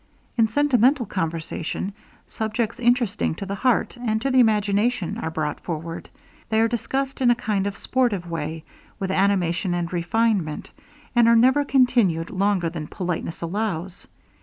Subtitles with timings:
[0.35, 1.93] In sentimental conversation,
[2.25, 6.09] subjects interesting to the heart, and to the imagination, are brought forward;
[6.49, 8.63] they are discussed in a kind of sportive way,
[8.99, 10.71] with animation and refinement,
[11.15, 14.07] and are never continued longer than politeness allows.